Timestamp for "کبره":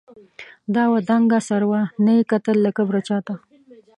2.77-3.01